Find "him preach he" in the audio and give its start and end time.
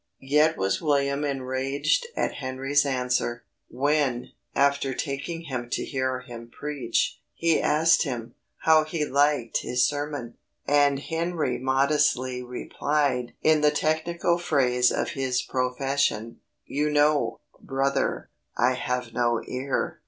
6.21-7.61